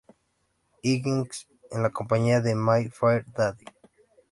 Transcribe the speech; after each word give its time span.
Higgins 0.81 1.47
en 1.69 1.83
la 1.83 1.91
compañía 1.91 2.41
de 2.41 2.55
"My 2.55 2.89
Fair 2.89 3.23
Lady". 3.37 3.65